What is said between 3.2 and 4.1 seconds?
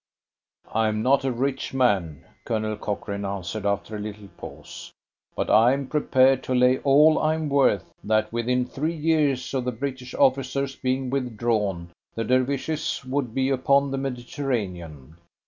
answered after a